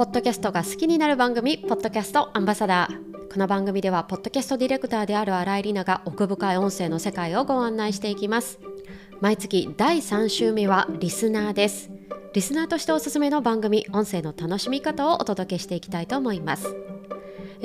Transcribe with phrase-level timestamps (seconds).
[0.00, 3.28] ポッドキャストが好きになる番組ポッドキャストアンバサダー。
[3.30, 8.58] この番組ではポッドキャストディレクターである新井里奈が奥深い音声の世界をご案内していきます。
[9.20, 11.90] 毎月第3週目はリスナーです。
[12.32, 16.74] リスナーとしておすすめの番組音声の楽しみ方をお届けしていきたいと思います。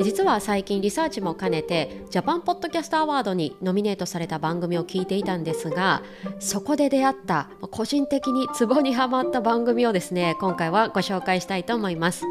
[0.03, 6.01] 実は最近リサーチも兼ねてジャパンポッドキャストアワードにノミネートされた番組を聞いていたんですが
[6.39, 12.23] そこで出会った個人的にツボにはまった番組をですね今回はご紹介したいと思います。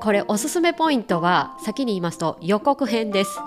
[0.00, 3.38] これおすすめポイントは先に言いますと予告編です。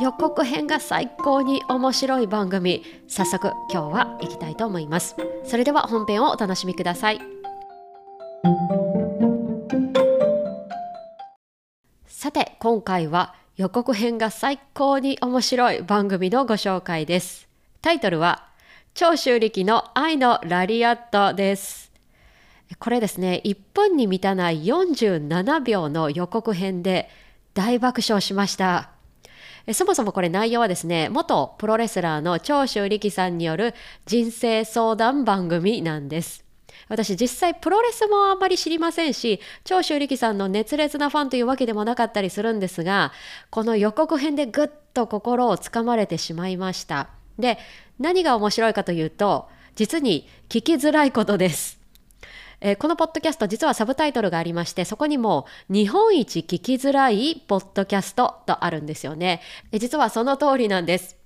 [0.00, 2.82] 予告編が最高に面白い番組。
[3.08, 5.16] 早速今日は行きたいと思います。
[5.44, 7.31] それでは本編をお楽しみください。
[12.62, 17.48] 今回は予告編が最高に面白い番組のご紹介です。
[17.80, 18.46] タイトルは
[18.94, 21.90] 長州力の愛のラリアットです。
[22.78, 27.10] これですね1分に満たない47秒の予告編で
[27.52, 28.90] 大爆笑しました。
[29.72, 33.74] そもそもこれ内容はですね元プロレスラーの長州力さんによる
[34.06, 36.44] 人生相談番組なんです。
[36.88, 43.12] 私実際プロレスもあんまり知りませんし長州力さんの熱烈なファンというわけでもなかったりするんですが
[43.50, 47.08] この予告編でぐっと心をつかまれてしまいました。
[47.38, 47.58] で
[47.98, 51.80] 何が面白いかというと実に聞きづらいことです。
[52.60, 59.40] えー、このポッドキャスト実はサブタイトルがありましてそこにも日本一聞きづらいポッドキャストとあるんですよね、
[59.72, 61.21] 実はその通りなんです。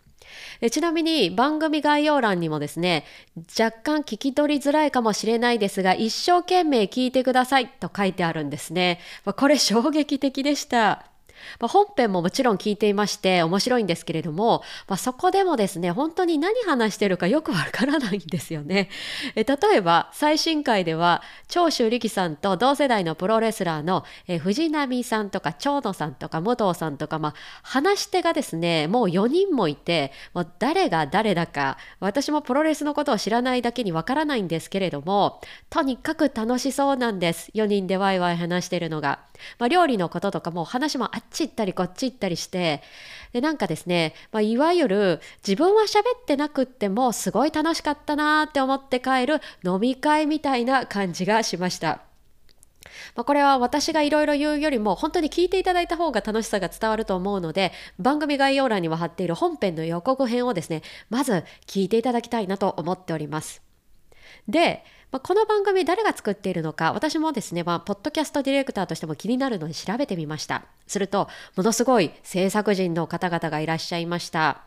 [0.71, 3.05] ちなみに番組概要欄にもですね
[3.59, 11.16] 若干聞き取りづらいかもしれないですが一生懸命聞いてくださいと書いてあるんですね、ま、これ衝撃的でした。
[11.61, 18.89] まあ、本編ももちろん聞いていまして面白いんですけれども、まあ、そこでもですね本当に何話してるかよくわからないんですよね。
[19.35, 37.51] え例えば最新回では長州力さんと同世代のプロレスラーのえ藤波さんとか長野さんとか武藤さんとか、まあ、話し手がですねもう4人もいてもう誰が誰だか私もプロレスのことを知らないだけにわからないんですけれどもとにかく楽しそうなんです。
[37.55, 39.21] 4人でワイワイ話してるのが、
[39.59, 42.83] まあ、料理のこととかも話もあっち行ったりこっち行ったりして
[43.33, 52.01] でなんかですね、まあ、いわゆる自分は喋ってなくってもすごい楽しかったなって思って帰る飲み会みたいな感じがしました。
[53.15, 63.66] まあ、これは私がいろいろ言うよりも本当に聞いていただいた方が楽しさが伝わると思うので番組概要欄には貼っている本編の予告編をですねまず聞いていただきたいなと思っております。
[64.49, 70.65] でまあ、この番組誰が作っているのか私もですね、まあ、ポッドキャストディレクターとしても気になるので調べてみました。
[70.87, 74.63] するとものすごい制作人の方々がいらっしゃいました。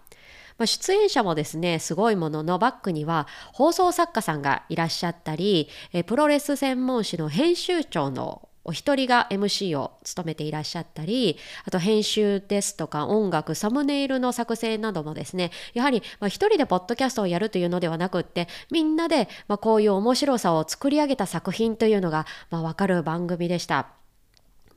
[0.58, 5.70] まあ、出演者もですねすごいもののバックには放送作家さんがいらっしゃったり
[6.06, 23.99] プロレス専門誌の編集長のお一人が MC を務めていらっしゃったりあと編集ですとか音楽サムネイルの作成などもですねやはりま一人でポッドキャストをやるというのではなくってみんなでまこういう面白さを作り上げた作品というのがま分かる番組でした。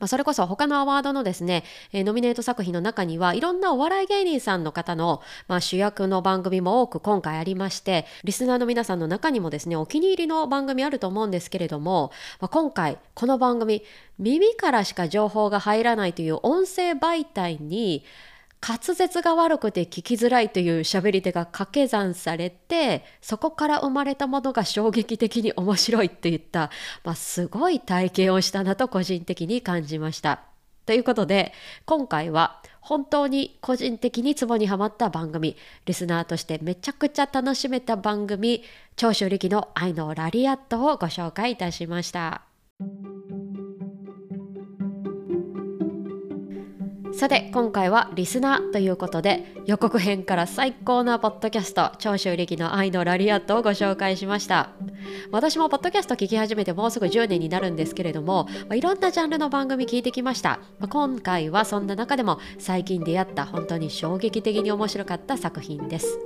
[0.03, 12.11] まあ、それこそ他のアワードのですね、えー、ノミネート作品の中にはいろんなお笑い芸人さんの方の、まあ、主役の番組も多く今回ありましてリスナーの皆さんの中にもですねお気に入りの番組あると思うんですけれども、
[12.41, 13.85] まあ、今回この番組
[14.19, 18.05] 耳からしか情報が入らないという音声媒体に
[18.65, 26.71] 滑舌が悪くて聞きづらいという喋り手が掛け算されてそこから生まれたものが衝撃的に面白いっていった、
[27.03, 30.43] まあ、すごい体験をしたなと個人的に感じました。
[30.87, 31.53] ということで
[31.87, 38.63] 今回は本当に個人的にツボにはまった番組リスナーとしてめちゃくちゃ楽しめた番組
[38.97, 42.43] 長州力の愛のラリアットをご紹介いたしました。
[47.23, 54.71] さて今回はリスナーということで予告編から最高なポッドキャスト長州力の愛のラリアットをご紹介しました。
[55.31, 66.19] 私もポッドキャスト聞き始めてもうすぐ10年になるんですけれども、まあ、いろんなジャンルの番組聞いてきました、まあ、今回はそんな中でも最近出会った本当に衝撃的に面白かった作品です。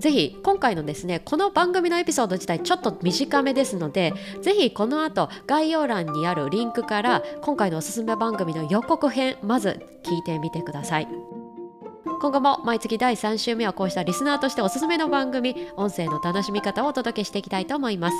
[0.00, 11.08] ぜひ今回のですねこの番組のエピソード自体ちょっと短めですのでぜひこの後概要欄にあるリンクから今回のおすすめ番組の予告編まず聞いてみてください。
[12.20, 18.16] 今後も毎月第3週目はこうしたリスナーとしておすすめの番組音声の楽しみ方をお届けしていきたいと思います。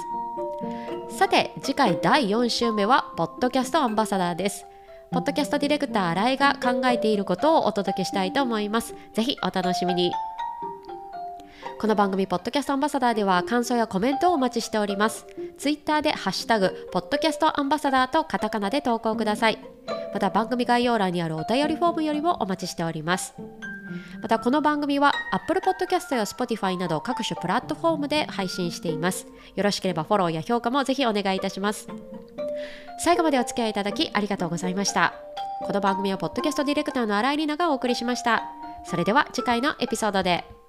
[1.19, 4.65] さて次回第4週目はポッドキャストアンバサダーです。
[5.12, 8.94] ポッドキャストディレクター新井が考えていることをお届けしたいと思います。
[9.12, 10.12] ぜひお楽しみに。
[11.81, 15.27] この番組ポッドキャストアンバサダーでは感想やコメントをお待ちしております。
[15.56, 19.59] ツイッターでハッシュタグポッドキャストアンバサダーとカタカナで投稿ください。
[20.12, 23.32] また番組概要欄にあるお便りフォームよりもお待ちしております。
[24.21, 29.26] またこの番組は Apple Podcast や Spotify など各種プラットフォームで配信しています。
[29.56, 31.88] よろしければフォローや評価もぜひお願いいたします。
[33.03, 35.15] 最後までお付き合いいただきありがとうございました。
[35.62, 38.43] この番組はポッドキャストディレクターの新井里奈がお送りしました。
[38.85, 40.60] それでは次回のエピソードで。